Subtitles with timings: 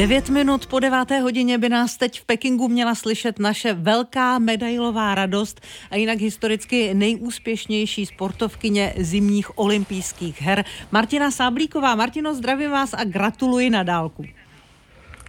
[0.00, 5.14] Devět minut po deváté hodině by nás teď v Pekingu měla slyšet naše velká medailová
[5.14, 11.94] radost a jinak historicky nejúspěšnější sportovkyně zimních olympijských her Martina Sáblíková.
[11.94, 14.24] Martino, zdravím vás a gratuluji na dálku.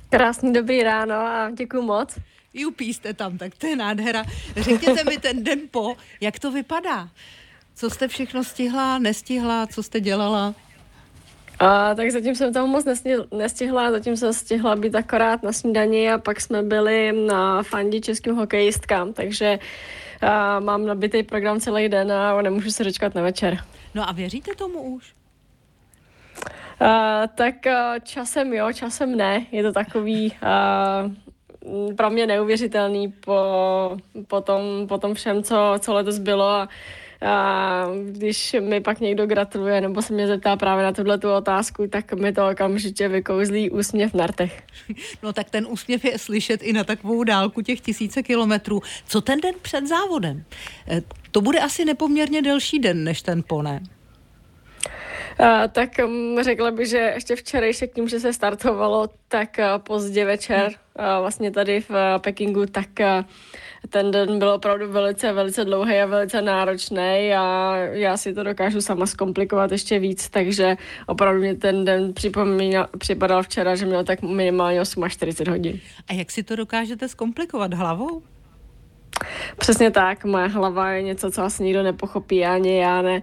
[0.10, 2.20] Krásný dobrý ráno a děkuji moc.
[2.54, 4.24] Jupí jste tam, tak to je nádhera.
[4.58, 7.10] Řekněte mi ten den po, jak to vypadá?
[7.76, 10.56] Co jste všechno stihla, nestihla, co jste dělala?
[11.62, 12.86] A, tak zatím jsem tam moc
[13.32, 18.36] nestihla, zatím jsem stihla být akorát na snídani a pak jsme byli na fandě českým
[18.36, 19.60] hokejistkám, takže
[20.22, 23.58] a, mám nabitý program celý den a nemůžu se dočkat na večer.
[23.96, 25.14] No a věříte tomu už?
[26.82, 26.88] Uh,
[27.36, 29.46] tak uh, časem jo, časem ne.
[29.52, 33.42] Je to takový uh, pro mě neuvěřitelný po,
[34.28, 36.70] po, tom, po tom všem, co, co letos bylo a
[37.22, 41.88] a když mi pak někdo gratuluje nebo se mě zeptá právě na tuhle tu otázku,
[41.88, 44.64] tak mi to okamžitě vykouzlí úsměv na rtech.
[45.24, 48.82] No tak ten úsměv je slyšet i na takovou dálku těch tisíce kilometrů.
[49.08, 50.44] Co ten den před závodem?
[50.88, 53.64] Eh, to bude asi nepoměrně delší den než ten po?
[55.40, 60.26] Uh, tak um, řekla bych, že ještě včerejšek tím, že se startovalo tak uh, pozdě
[60.26, 63.26] večer, uh, vlastně tady v uh, Pekingu, tak uh,
[63.90, 68.82] ten den byl opravdu velice, velice dlouhý a velice náročný a já si to dokážu
[68.82, 70.78] sama zkomplikovat ještě víc, takže
[71.08, 75.80] opravdu mě ten den připomínal, připadal včera, že měl tak minimálně 48 hodin.
[76.08, 78.22] A jak si to dokážete zkomplikovat hlavou?
[79.58, 83.22] Přesně tak, moje hlava je něco, co asi nikdo nepochopí, ani já ne.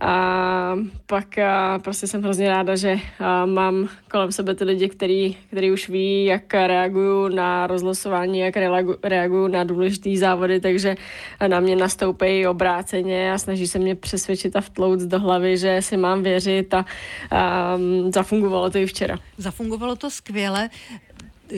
[0.00, 2.98] A pak a prostě jsem hrozně ráda, že
[3.44, 8.54] mám kolem sebe ty lidi, který, který už ví, jak reagují na rozlosování, jak
[9.02, 10.94] reagují na důležité závody, takže
[11.46, 15.96] na mě nastoupí obráceně a snaží se mě přesvědčit a vtlouc do hlavy, že si
[15.96, 16.84] mám věřit a,
[17.30, 17.78] a
[18.14, 19.18] zafungovalo to i včera.
[19.38, 20.68] Zafungovalo to skvěle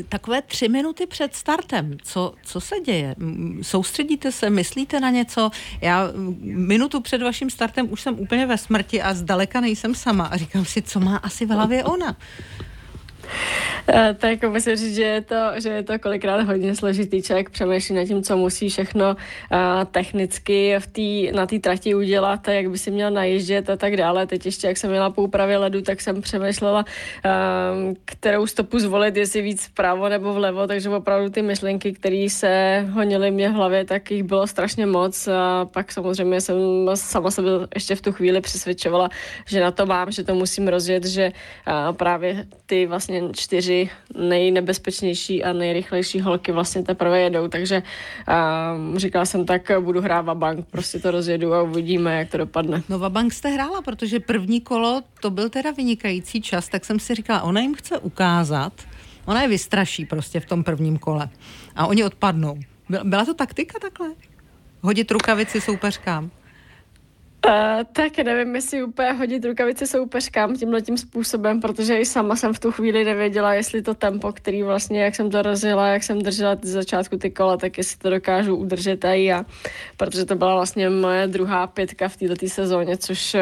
[0.09, 1.97] takové tři minuty před startem.
[2.03, 3.14] Co, co se děje?
[3.63, 5.51] Soustředíte se, myslíte na něco?
[5.80, 6.08] Já
[6.42, 10.64] minutu před vaším startem už jsem úplně ve smrti a zdaleka nejsem sama a říkám
[10.64, 12.17] si, co má asi v hlavě ona.
[13.89, 17.23] Eh, tak musím říct, že je to, že je to kolikrát hodně složitý.
[17.23, 22.48] Člověk přemýšlí nad tím, co musí všechno uh, technicky v tý, na té trati udělat,
[22.48, 24.27] jak by si měl najíždět a tak dále.
[24.27, 29.17] Teď ještě, jak jsem měla po úpravě ledu, tak jsem přemýšlela, uh, kterou stopu zvolit,
[29.17, 33.85] jestli víc vpravo nebo vlevo, takže opravdu ty myšlenky, které se honily mě v hlavě,
[33.85, 35.29] tak jich bylo strašně moc.
[35.29, 36.57] A pak samozřejmě jsem
[36.95, 39.08] sama sebe ještě v tu chvíli přesvědčovala,
[39.47, 41.33] že na to mám, že to musím rozjet, že
[41.93, 47.82] právě ty vlastně čtyři nejnebezpečnější a nejrychlejší holky vlastně teprve jedou, takže
[48.92, 52.82] uh, říkala jsem tak, budu hrát bank, prostě to rozjedu a uvidíme, jak to dopadne.
[52.88, 57.14] No bank jste hrála, protože první kolo to byl teda vynikající čas, tak jsem si
[57.14, 58.72] říkala, ona jim chce ukázat,
[59.24, 61.28] ona je vystraší prostě v tom prvním kole
[61.77, 62.58] a oni odpadnou.
[63.04, 64.08] Byla to taktika takhle?
[64.80, 66.30] Hodit rukavici soupeřkám?
[67.46, 67.52] Uh,
[67.92, 72.58] tak nevím, jestli úplně hodit rukavice soupeřkám tímhle tím způsobem, protože i sama jsem v
[72.58, 76.57] tu chvíli nevěděla, jestli to tempo, který vlastně, jak jsem to rozjela, jak jsem držela
[76.62, 79.45] z začátku ty kola, tak jestli to dokážu udržet i já,
[79.96, 83.40] protože to byla vlastně moje druhá pětka v této sezóně, což uh,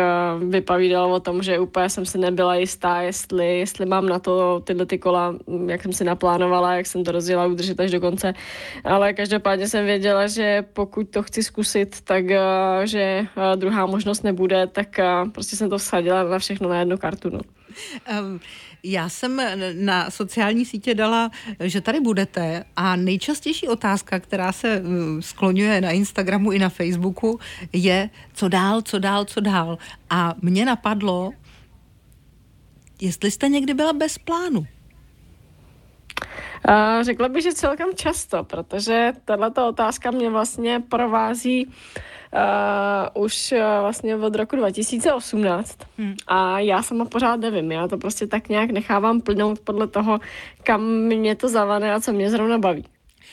[0.50, 4.86] vypovídalo o tom, že úplně jsem si nebyla jistá, jestli, jestli mám na to tyhle
[4.86, 5.34] ty kola,
[5.66, 8.34] jak jsem si naplánovala, jak jsem to rozjela udržet až do konce,
[8.84, 14.24] ale každopádně jsem věděla, že pokud to chci zkusit, tak uh, že uh, druhá možnost
[14.24, 17.30] nebude, tak uh, prostě jsem to vsadila na všechno na jednu kartu.
[17.30, 17.40] No.
[17.40, 18.40] Um,
[18.82, 24.82] já jsem na sociální sítě dala, že tady budete a nejčastější otázka, která se
[25.20, 27.38] skloňuje na Instagramu i na Facebooku,
[27.72, 29.78] je co dál, co dál, co dál.
[30.10, 31.30] A mě napadlo,
[33.00, 34.66] jestli jste někdy byla bez plánu.
[36.68, 41.72] Uh, řekla bych, že celkem často, protože tato otázka mě vlastně provází uh,
[42.34, 46.14] uh, už uh, vlastně od roku 2018 hmm.
[46.26, 50.20] a já sama pořád nevím, já to prostě tak nějak nechávám plnout podle toho,
[50.62, 52.84] kam mě to zavane a co mě zrovna baví.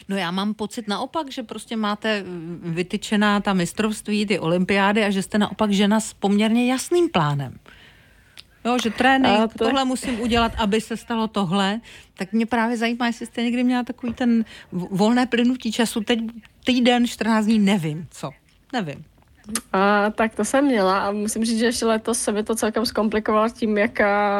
[0.09, 2.23] No já mám pocit naopak, že prostě máte
[2.61, 7.57] vytyčená ta mistrovství, ty olympiády a že jste naopak žena s poměrně jasným plánem.
[8.65, 9.65] Jo, že trénink, to...
[9.65, 11.79] tohle musím udělat, aby se stalo tohle.
[12.17, 16.01] Tak mě právě zajímá, jestli jste někdy měla takový ten volné plynutí času.
[16.01, 16.19] Teď
[16.65, 18.31] týden, 14 dní, nevím co.
[18.73, 19.05] Nevím.
[19.73, 22.85] A, tak to jsem měla a musím říct, že ještě letos se mi to celkem
[22.85, 23.99] zkomplikovalo tím, jak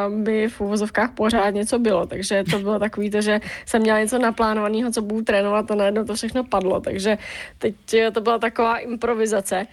[0.09, 2.05] by v úvozovkách pořád něco bylo.
[2.05, 6.05] Takže to bylo takový to, že jsem měla něco naplánovaného, co budu trénovat a najednou
[6.05, 6.81] to všechno padlo.
[6.81, 7.17] Takže
[7.57, 7.75] teď
[8.13, 9.67] to byla taková improvizace.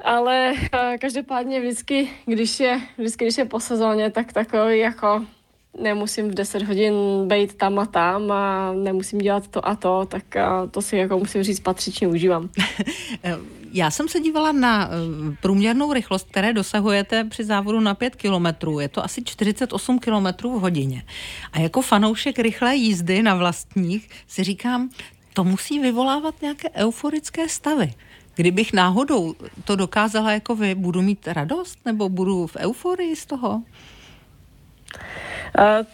[0.00, 0.54] Ale
[1.00, 5.24] každopádně vždycky, když je, vždycky, když je po sezóně, tak takový jako
[5.80, 6.94] nemusím v 10 hodin
[7.26, 11.18] být tam a tam a nemusím dělat to a to, tak a to si jako
[11.18, 12.48] musím říct patřičně užívám.
[13.72, 18.80] Já jsem se dívala na eh, průměrnou rychlost, které dosahujete při závodu na 5 kilometrů.
[18.80, 21.02] Je to asi 48 kilometrů v hodině.
[21.52, 24.90] A jako fanoušek rychlé jízdy na vlastních si říkám,
[25.32, 27.94] to musí vyvolávat nějaké euforické stavy.
[28.36, 29.34] Kdybych náhodou
[29.64, 33.62] to dokázala jako vy, budu mít radost nebo budu v euforii z toho?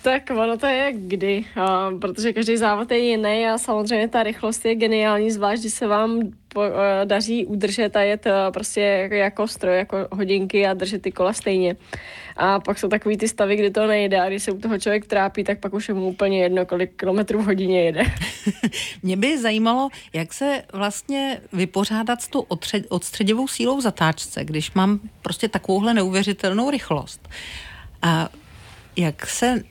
[0.03, 4.65] Tak ono to je kdy, uh, protože každý závod je jiný a samozřejmě ta rychlost
[4.65, 6.67] je geniální, zvlášť když se vám po, uh,
[7.05, 11.77] daří udržet a jet prostě jako, stroj, jako hodinky a držet ty kola stejně.
[12.37, 15.07] A pak jsou takový ty stavy, kdy to nejde a když se u toho člověk
[15.07, 18.03] trápí, tak pak už je mu úplně jedno, kolik kilometrů v hodině jede.
[19.03, 22.47] Mě by zajímalo, jak se vlastně vypořádat s tou
[22.89, 27.29] odstředivou sílou v zatáčce, když mám prostě takovouhle neuvěřitelnou rychlost.
[28.03, 28.29] A
[28.97, 29.63] jak se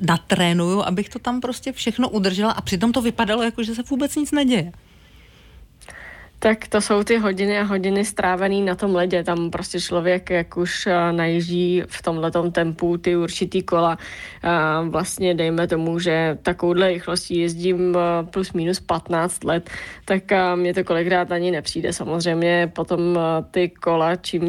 [0.00, 4.16] natrénuju, abych to tam prostě všechno udržela a přitom to vypadalo jako, že se vůbec
[4.16, 4.72] nic neděje.
[6.38, 9.24] Tak to jsou ty hodiny a hodiny strávený na tom ledě.
[9.24, 13.98] Tam prostě člověk, jak už eh, najíždí v tomhletom tempu ty určitý kola,
[14.44, 14.48] eh,
[14.88, 19.70] vlastně dejme tomu, že takovouhle rychlostí jezdím eh, plus minus 15 let,
[20.04, 20.22] tak
[20.54, 21.92] mě to kolikrát ani nepřijde.
[21.92, 23.18] Samozřejmě potom
[23.50, 24.44] ty kola, čím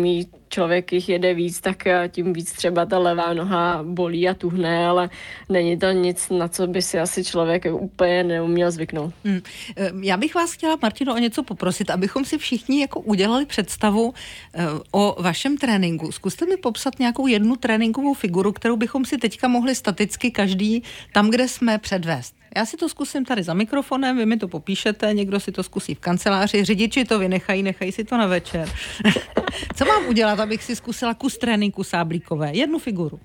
[0.49, 4.87] člověk jich jede víc, tak eh, tím víc třeba ta levá noha bolí a tuhne,
[4.87, 5.09] ale
[5.49, 9.13] není to nic, na co by si asi člověk úplně neuměl zvyknout.
[9.25, 9.41] Hmm.
[9.77, 14.13] Eh, já bych vás chtěla, Martino, o něco poprosit, abychom si všichni jako udělali představu
[14.53, 16.11] eh, o vašem tréninku.
[16.11, 20.83] Zkuste mi popsat nějakou jednu tréninkovou figuru, kterou bychom si teďka mohli staticky každý
[21.13, 22.35] tam, kde jsme předvést.
[22.57, 25.95] Já si to zkusím tady za mikrofonem, vy mi to popíšete, někdo si to zkusí
[25.95, 28.69] v kanceláři, řidiči to vynechají, nechají si to na večer.
[29.75, 32.51] Co mám udělat, abych si zkusila kus tréninku sáblíkové?
[32.53, 33.19] Jednu figuru.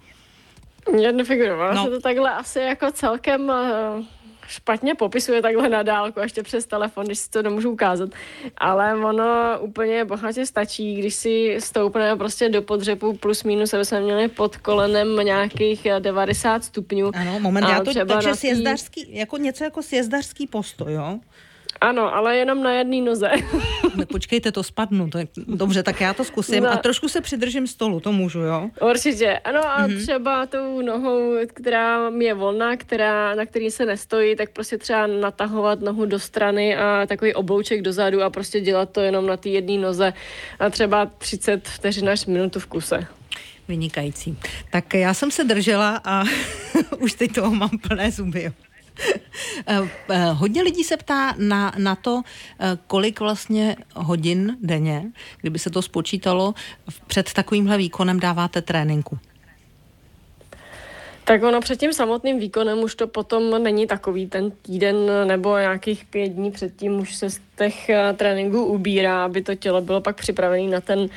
[0.99, 1.85] Jednu figuru, no.
[1.85, 4.05] se to takhle asi jako celkem uh
[4.53, 8.11] špatně popisuje takhle na dálku, ještě přes telefon, když si to nemůžu ukázat.
[8.59, 14.01] Ale ono úplně bohatě stačí, když si stoupne prostě do podřepu plus minus, aby jsme
[14.01, 17.11] měli pod kolenem nějakých 90 stupňů.
[17.15, 18.37] Ano, moment, já to, takže tý...
[18.37, 21.19] sjezdařský, jako něco jako sjezdařský postoj, jo?
[21.83, 23.31] Ano, ale jenom na jedné noze.
[24.13, 25.11] Počkejte, to spadnu.
[25.11, 26.63] To je, dobře, tak já to zkusím.
[26.63, 26.71] No.
[26.71, 28.71] A trošku se přidržím stolu, to můžu, jo?
[28.81, 29.39] Určitě.
[29.39, 30.03] Ano a mm-hmm.
[30.03, 35.07] třeba tou nohou, která mi je volná, která, na který se nestojí, tak prostě třeba
[35.07, 39.49] natahovat nohu do strany a takový oblouček dozadu a prostě dělat to jenom na té
[39.49, 40.13] jedné noze
[40.59, 43.07] a třeba 30 vteřin až minutu v kuse.
[43.69, 44.39] Vynikající.
[44.71, 46.25] Tak já jsem se držela a
[46.99, 48.53] už teď toho mám plné zuby.
[49.67, 52.23] Eh, eh, hodně lidí se ptá na, na to,
[52.61, 55.05] eh, kolik vlastně hodin denně,
[55.41, 56.55] kdyby se to spočítalo,
[57.07, 59.19] před takovýmhle výkonem dáváte tréninku.
[61.25, 66.05] Tak ono před tím samotným výkonem už to potom není takový ten týden nebo nějakých
[66.05, 70.71] pět dní předtím už se z těch tréninků ubírá, aby to tělo bylo pak připravené
[70.71, 71.09] na ten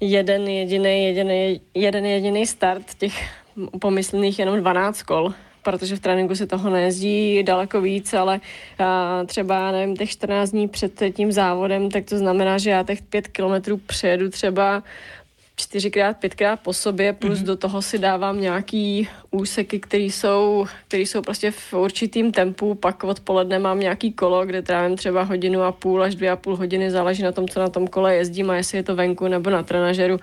[0.00, 3.28] jeden jediný, jediný, jeden jediný start těch
[3.80, 5.34] pomyslných jenom 12 kol
[5.64, 8.40] protože v tréninku se toho nejezdí daleko víc, ale
[8.78, 13.02] a, třeba, nevím, těch 14 dní před tím závodem, tak to znamená, že já těch
[13.02, 14.82] 5 kilometrů přejedu třeba
[15.56, 17.44] čtyřikrát, pětkrát po sobě, plus mm-hmm.
[17.44, 23.04] do toho si dávám nějaký úseky, které jsou, které jsou prostě v určitým tempu, pak
[23.04, 26.90] odpoledne mám nějaký kolo, kde trávím třeba hodinu a půl až dvě a půl hodiny,
[26.90, 29.62] záleží na tom, co na tom kole jezdím a jestli je to venku nebo na
[29.62, 30.18] trenažeru,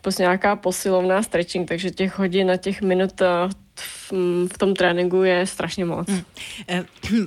[0.00, 3.22] prostě nějaká posilovná stretching, takže těch hodin a těch minut
[3.80, 4.12] v,
[4.52, 6.08] v tom tréninku je strašně moc.
[6.08, 6.22] Hmm.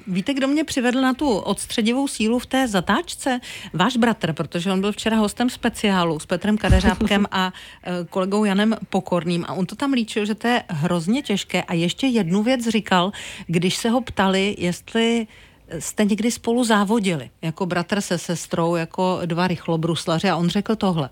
[0.08, 3.40] Víte, kdo mě přivedl na tu odstředivou sílu v té zatáčce?
[3.74, 8.76] Váš bratr, protože on byl včera hostem speciálu s Petrem Kadeřábkem a eh, kolegou Janem
[8.90, 12.68] Pokorným a on to tam líčil, že to je hrozně těžké a ještě jednu věc
[12.68, 13.12] říkal,
[13.48, 15.28] když se ho ptali, jestli
[15.80, 21.10] jste někdy spolu závodili, jako bratr se sestrou, jako dva rychlobruslaři a on řekl tohle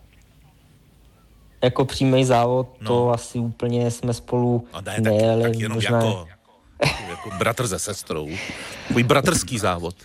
[1.64, 2.88] jako přímý závod, no.
[2.88, 5.44] to asi úplně jsme spolu a ne, nejeli.
[5.44, 5.98] Tak, tak jenom možná...
[5.98, 6.28] jako,
[7.10, 8.30] jako bratr se sestrou.
[8.88, 9.96] Tvůj bratrský závod.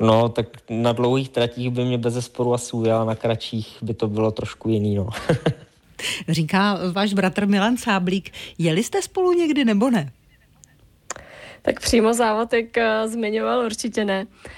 [0.00, 4.08] No, tak na dlouhých tratích by mě bez sporu asi ujela, na kratších by to
[4.08, 5.08] bylo trošku jiný, no.
[6.28, 8.30] Říká váš bratr Milan Sáblík.
[8.58, 10.12] Jeli jste spolu někdy nebo ne?
[11.62, 14.24] Tak přímo závod, jak uh, zmiňoval, určitě ne.
[14.24, 14.52] Uh,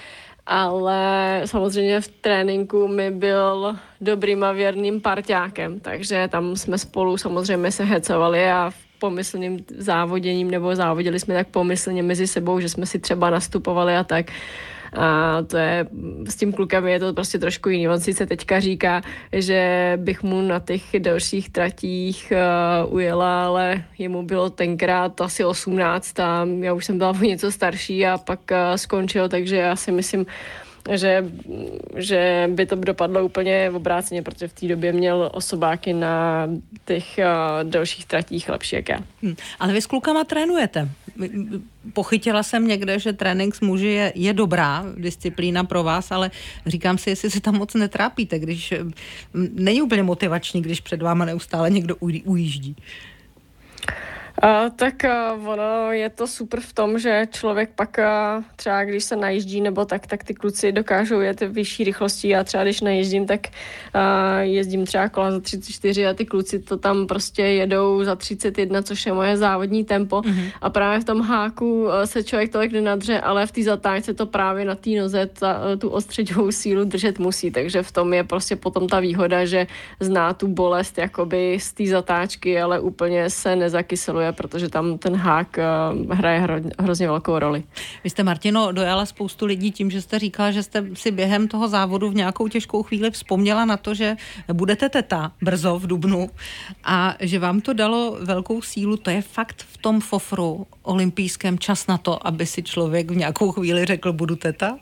[0.47, 7.71] ale samozřejmě v tréninku mi byl dobrým a věrným parťákem, takže tam jsme spolu samozřejmě
[7.71, 12.85] se hecovali a v pomyslným závoděním nebo závodili jsme tak pomyslně mezi sebou, že jsme
[12.85, 14.25] si třeba nastupovali a tak.
[14.93, 15.87] A to je,
[16.29, 17.89] s tím klukem je to prostě trošku jiný.
[17.89, 19.01] On sice teďka říká,
[19.31, 22.33] že bych mu na těch dalších tratích
[22.87, 28.05] uh, ujela, ale jemu bylo tenkrát asi 18 a já už jsem byla něco starší
[28.05, 30.25] a pak uh, skončil, takže já si myslím,
[30.91, 31.25] že,
[31.95, 36.47] že by to dopadlo úplně obráceně, protože v té době měl osobáky na
[36.85, 38.99] těch uh, dalších tratích lepší jak já.
[39.23, 39.35] Hmm.
[39.59, 40.89] Ale vy s klukama trénujete.
[41.93, 46.31] Pochytila jsem někde, že trénink s muži je, je dobrá disciplína pro vás, ale
[46.65, 48.73] říkám si, jestli se tam moc netrápíte, když
[49.53, 51.95] není úplně motivační, když před váma neustále někdo
[52.25, 52.75] ujíždí.
[54.43, 59.03] Uh, tak uh, ono je to super v tom, že člověk pak uh, třeba když
[59.03, 62.29] se najíždí nebo tak, tak ty kluci dokážou jet vyšší rychlosti.
[62.29, 66.77] Já třeba když najíždím, tak uh, jezdím třeba kola za 34 a ty kluci to
[66.77, 70.21] tam prostě jedou za 31, což je moje závodní tempo.
[70.21, 70.51] Mm-hmm.
[70.61, 74.25] A právě v tom háku uh, se člověk tolik nenadře, ale v té zatáčce to
[74.25, 77.51] právě na té noze ta, uh, tu ostředovou sílu držet musí.
[77.51, 79.67] Takže v tom je prostě potom ta výhoda, že
[79.99, 85.15] zná tu bolest jakoby z té zatáčky, ale úplně se nezakyseluje funguje, protože tam ten
[85.15, 87.63] hák uh, hraje hro, hrozně velkou roli.
[88.03, 91.67] Vy jste, Martino, dojala spoustu lidí tím, že jste říkala, že jste si během toho
[91.67, 94.17] závodu v nějakou těžkou chvíli vzpomněla na to, že
[94.53, 96.29] budete teta brzo v Dubnu
[96.83, 98.97] a že vám to dalo velkou sílu.
[98.97, 103.51] To je fakt v tom fofru olympijském čas na to, aby si člověk v nějakou
[103.51, 104.77] chvíli řekl, budu teta?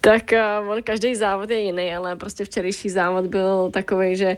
[0.00, 4.36] Tak uh, on každý závod je jiný, ale prostě včerejší závod byl takový, že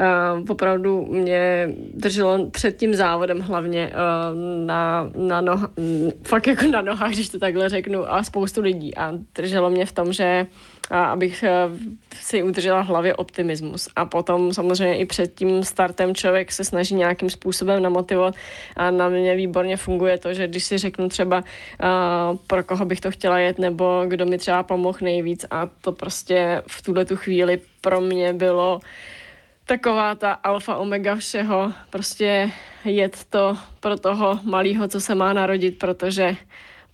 [0.00, 5.70] uh, opravdu mě drželo před tím závodem hlavně uh, na, na noha,
[6.22, 8.96] fakt jako na nohách, když to takhle řeknu, a spoustu lidí.
[8.96, 10.46] A drželo mě v tom, že
[10.90, 11.50] a abych eh,
[12.20, 13.88] si udržela v hlavě optimismus.
[13.96, 18.34] A potom samozřejmě i před tím startem člověk se snaží nějakým způsobem namotivovat.
[18.76, 23.00] A na mě výborně funguje to, že když si řeknu třeba uh, pro koho bych
[23.00, 25.46] to chtěla jet nebo kdo mi třeba pomohl nejvíc.
[25.50, 28.80] A to prostě v tuhle tu chvíli pro mě bylo
[29.66, 32.50] taková ta alfa omega všeho, prostě
[32.84, 36.36] jet to pro toho malého, co se má narodit, protože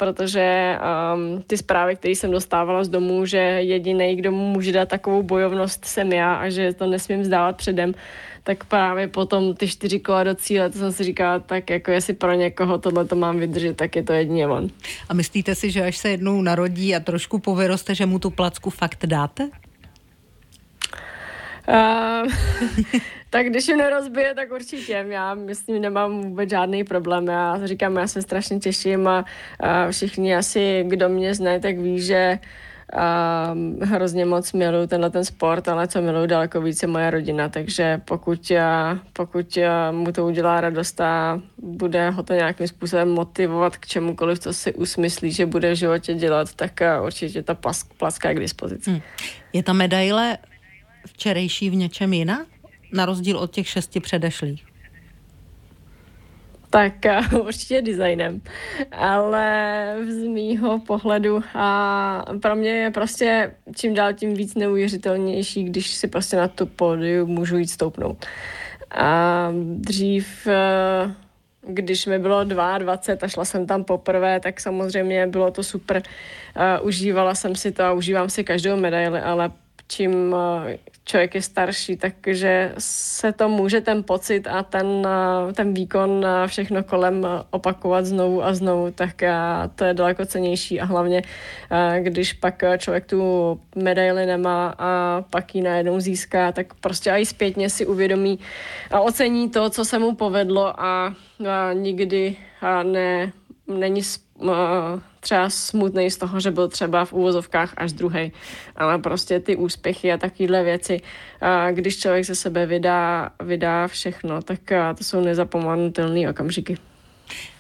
[0.00, 4.88] protože um, ty zprávy, které jsem dostávala z domu, že jediný, kdo mu může dát
[4.88, 7.94] takovou bojovnost, jsem já a že to nesmím vzdávat předem,
[8.42, 12.14] tak právě potom ty čtyři kola do cíle, to jsem si říkala, tak jako jestli
[12.14, 14.68] pro někoho tohle to mám vydržet, tak je to jedině on.
[15.08, 18.70] A myslíte si, že až se jednou narodí a trošku povyroste, že mu tu placku
[18.70, 19.50] fakt dáte?
[21.68, 22.32] Uh,
[23.30, 25.04] tak když ji nerozbije, tak určitě.
[25.08, 27.26] Já myslím, nemám vůbec žádný problém.
[27.26, 29.24] Já říkám, já se strašně těším a,
[29.60, 32.38] a všichni asi, kdo mě zná, tak ví, že
[32.92, 38.00] a hrozně moc miluju tenhle ten sport, ale co miluju daleko více moje rodina, takže
[38.04, 38.52] pokud,
[39.12, 39.58] pokud
[39.90, 44.74] mu to udělá radost a bude ho to nějakým způsobem motivovat k čemukoliv, co si
[44.74, 47.56] usmyslí, že bude v životě dělat, tak určitě ta
[47.96, 48.90] placka je k dispozici.
[48.90, 49.00] Hmm.
[49.52, 50.38] Je ta medaile
[51.06, 52.46] včerejší v něčem jiná?
[52.92, 54.64] Na rozdíl od těch šesti předešlých.
[56.70, 56.92] Tak
[57.32, 58.40] uh, určitě designem,
[58.92, 65.90] ale z mýho pohledu a pro mě je prostě čím dál tím víc neuvěřitelnější, když
[65.90, 68.26] si prostě na tu pódiu můžu jít stoupnout.
[68.90, 71.12] A dřív uh,
[71.66, 76.02] když mi bylo 22 a šla jsem tam poprvé, tak samozřejmě bylo to super.
[76.56, 79.50] Uh, užívala jsem si to a užívám si každou medaili, ale
[79.90, 85.74] čím eh, člověk je starší, takže se to může ten pocit a ten, eh, ten
[85.74, 89.34] výkon a všechno kolem opakovat znovu a znovu, tak eh,
[89.74, 91.22] to je daleko cenější a hlavně,
[91.98, 93.20] když pak člověk tu
[93.76, 98.38] medaili nemá a pak ji najednou získá, tak prostě i zpětně si uvědomí
[98.90, 101.14] a ocení to, co se mu povedlo a,
[101.74, 102.36] nikdy
[102.82, 103.32] ne,
[103.66, 104.02] není
[105.20, 108.32] třeba smutný z toho, že byl třeba v úvozovkách až druhý.
[108.76, 111.00] Ale prostě ty úspěchy a takovéhle věci,
[111.70, 114.60] když člověk ze sebe vydá, vydá všechno, tak
[114.98, 116.76] to jsou nezapomenutelné okamžiky.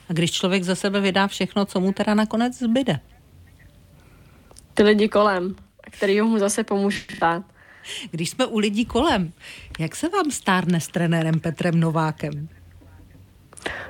[0.08, 3.00] A když člověk ze sebe vydá všechno, co mu teda nakonec zbyde?
[4.74, 5.54] Ty lidi kolem,
[5.90, 7.42] který mu zase pomůžu stát.
[8.10, 9.32] Když jsme u lidí kolem,
[9.78, 12.48] jak se vám stárne s trenérem Petrem Novákem?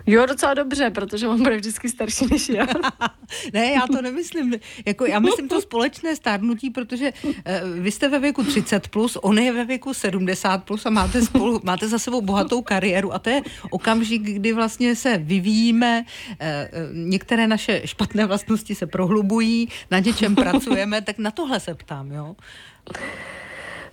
[0.06, 2.66] Jo, docela dobře, protože on bude vždycky starší než já.
[3.52, 4.54] ne, já to nemyslím.
[4.86, 7.34] Jako, já myslím to společné stárnutí, protože uh,
[7.78, 11.60] vy jste ve věku 30 plus, on je ve věku 70 plus a máte, spolu,
[11.64, 16.36] máte za sebou bohatou kariéru a to je okamžik, kdy vlastně se vyvíjíme, uh,
[16.92, 22.36] některé naše špatné vlastnosti se prohlubují, na něčem pracujeme, tak na tohle se ptám, jo.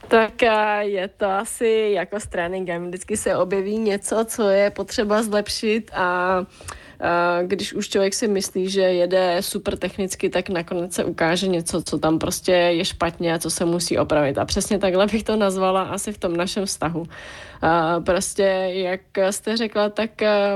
[0.07, 0.41] Tak
[0.79, 2.87] je to asi jako s tréninkem.
[2.87, 6.39] Vždycky se objeví něco, co je potřeba zlepšit a
[7.43, 11.97] když už člověk si myslí, že jede super technicky, tak nakonec se ukáže něco, co
[11.97, 14.37] tam prostě je špatně a co se musí opravit.
[14.37, 17.05] A přesně takhle bych to nazvala asi v tom našem vztahu.
[18.05, 20.11] Prostě, jak jste řekla, tak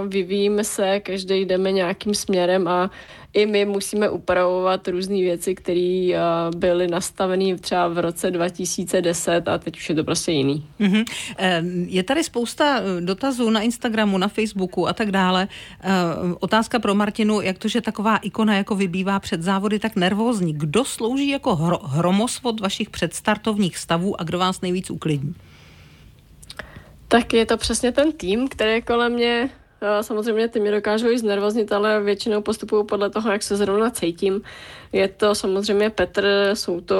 [0.07, 2.91] vyvíjíme se, každý jdeme nějakým směrem a
[3.33, 9.57] i my musíme upravovat různé věci, které uh, byly nastaveny třeba v roce 2010 a
[9.57, 10.65] teď už je to prostě jiný.
[10.79, 11.05] Mm-hmm.
[11.87, 15.47] Je tady spousta eh, dotazů na Instagramu, na Facebooku a tak dále.
[15.81, 15.89] Eh,
[16.39, 20.53] otázka pro Martinu, jak to, že taková ikona jako vybývá před závody tak nervózní.
[20.53, 25.35] Kdo slouží jako hro- hromosvod vašich předstartovních stavů a kdo vás nejvíc uklidní?
[27.11, 29.49] Tak je to přesně ten tým, který je kolem mě
[30.01, 34.41] Samozřejmě ty mě dokážou i znervoznit, ale většinou postupuju podle toho, jak se zrovna cítím.
[34.91, 36.95] Je to samozřejmě Petr, jsou to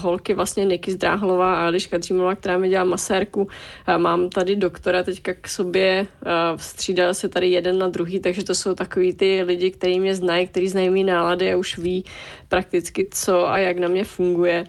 [0.00, 3.48] holky vlastně Niky Zdráhlová a Eliška Dřímová, která mi dělá masérku.
[3.96, 6.06] Mám tady doktora teďka k sobě,
[6.56, 10.46] střídá se tady jeden na druhý, takže to jsou takový ty lidi, kteří mě znají,
[10.46, 12.04] kteří znají mý nálady a už ví
[12.48, 14.64] prakticky co a jak na mě funguje.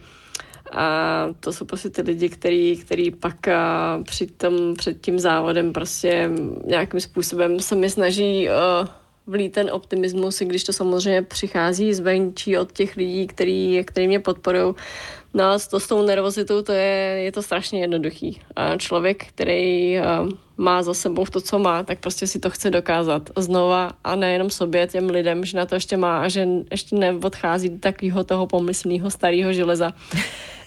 [0.72, 3.36] A to jsou prostě ty lidi, který, který pak
[4.04, 6.30] při tom, před tím závodem prostě
[6.66, 8.88] nějakým způsobem se mi snaží uh,
[9.28, 14.20] vlít ten optimismus, i když to samozřejmě přichází zvenčí od těch lidí, který, který mě
[14.20, 14.74] podporují.
[15.34, 18.42] No a to s tou nervozitou, to je, je to strašně jednoduchý.
[18.56, 22.70] A člověk, který uh, má za sebou to, co má, tak prostě si to chce
[22.70, 26.96] dokázat znova a nejenom sobě, těm lidem, že na to ještě má a že ještě
[26.96, 29.94] neodchází do takového toho pomyslného starého železa.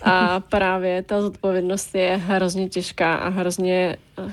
[0.03, 4.27] A právě ta zodpovědnost je hrozně těžká a hrozně uh,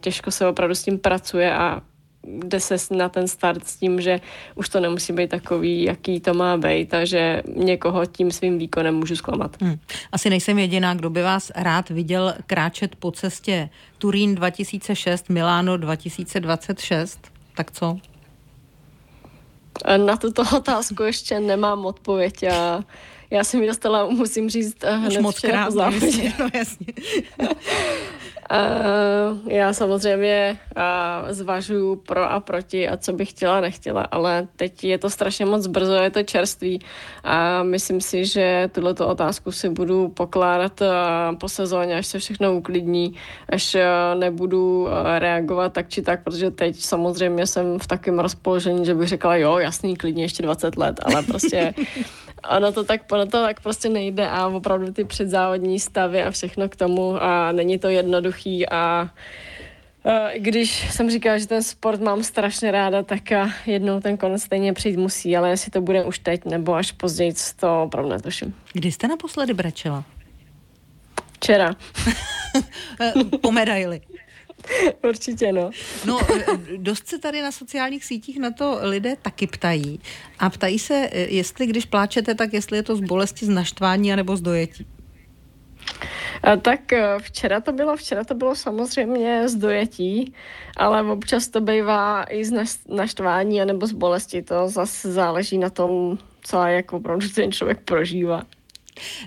[0.00, 1.82] těžko se opravdu s tím pracuje a
[2.26, 4.20] jde se na ten start s tím, že
[4.54, 8.94] už to nemusí být takový, jaký to má být a že někoho tím svým výkonem
[8.94, 9.56] můžu zklamat.
[9.60, 9.78] Hmm.
[10.12, 13.68] Asi nejsem jediná, kdo by vás rád viděl kráčet po cestě
[13.98, 17.20] Turín 2006, Miláno 2026.
[17.56, 17.98] Tak co?
[19.96, 22.84] Na tuto otázku ještě nemám odpověď a
[23.30, 26.92] já jsem mi dostala, musím říct, hned Už moc krát, no jasně.
[28.50, 34.84] Uh, já samozřejmě uh, zvažuju pro a proti a co bych chtěla, nechtěla, ale teď
[34.84, 36.80] je to strašně moc brzo, je to čerství
[37.24, 40.86] a myslím si, že tuto otázku si budu pokládat uh,
[41.38, 43.14] po sezóně, až se všechno uklidní,
[43.48, 43.76] až
[44.14, 49.36] nebudu reagovat tak či tak, protože teď samozřejmě jsem v takovém rozpoložení, že bych řekla,
[49.36, 51.74] jo, jasný, klidně ještě 20 let, ale prostě
[52.48, 56.68] ono to tak, ono to tak prostě nejde a opravdu ty předzávodní stavy a všechno
[56.68, 59.10] k tomu a není to jednoduchý a
[60.36, 63.22] když jsem říkala, že ten sport mám strašně ráda, tak
[63.66, 67.32] jednou ten konec stejně přijít musí, ale jestli to bude už teď nebo až později,
[67.60, 68.54] to opravdu netuším.
[68.72, 70.04] Kdy jste naposledy brečela?
[71.32, 71.74] Včera.
[73.40, 74.00] po medaili.
[75.08, 75.70] Určitě, no.
[76.04, 76.20] No,
[76.76, 80.00] dost se tady na sociálních sítích na to lidé taky ptají.
[80.38, 84.36] A ptají se, jestli když pláčete, tak jestli je to z bolesti, z naštvání, anebo
[84.36, 84.86] z dojetí.
[86.42, 90.34] A tak eh, včera to bylo, včera to bylo samozřejmě z dojetí,
[90.76, 94.42] ale občas to bývá i z naštvání anebo z bolesti.
[94.42, 98.42] To zase záleží na tom, co a jak opravdu ten člověk prožívá.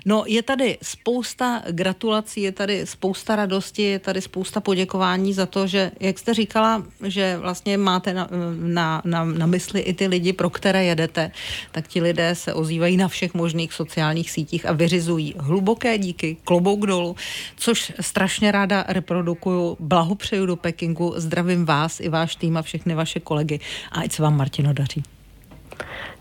[0.06, 5.66] No je tady spousta gratulací, je tady spousta radosti, je tady spousta poděkování za to,
[5.66, 10.32] že, jak jste říkala, že vlastně máte na, na, na, na mysli i ty lidi,
[10.32, 11.30] pro které jedete,
[11.72, 16.86] tak ti lidé se ozývají na všech možných sociálních sítích a vyřizují hluboké díky, klobouk
[16.86, 17.16] dolů,
[17.56, 19.76] což strašně ráda reprodukuju.
[19.80, 23.60] Blahopřeju do Pekingu, zdravím vás i váš tým a všechny vaše kolegy
[23.92, 25.02] a ať se vám Martino daří.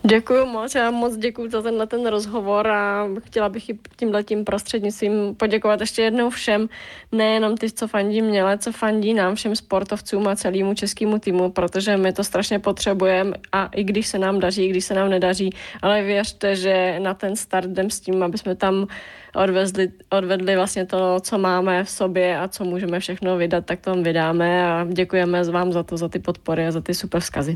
[0.03, 4.45] Děkuji moc, já moc děkuji za tenhle ten rozhovor a chtěla bych i tímhle tím
[4.45, 6.69] prostřednictvím poděkovat ještě jednou všem,
[7.11, 11.51] nejenom ty, co fandí mě, ale co fandí nám, všem sportovcům a celému českému týmu,
[11.51, 15.09] protože my to strašně potřebujeme a i když se nám daří, i když se nám
[15.09, 15.49] nedaří,
[15.81, 18.87] ale věřte, že na ten start jdem s tím, aby jsme tam
[19.35, 23.95] odvezli, odvedli vlastně to, co máme v sobě a co můžeme všechno vydat, tak to
[23.95, 27.55] vydáme a děkujeme vám za to, za ty podpory a za ty super vzkazy.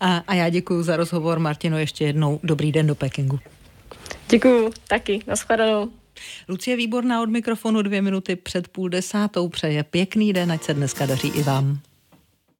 [0.00, 2.40] A, a já děkuji za rozhovor, Martino, ještě jednou.
[2.42, 3.38] Dobrý den do Pekingu.
[4.28, 5.20] Děkuji, taky.
[5.26, 5.88] Naschledanou.
[6.48, 11.06] Lucie Výborná od mikrofonu dvě minuty před půl desátou přeje pěkný den, ať se dneska
[11.06, 11.78] daří i vám.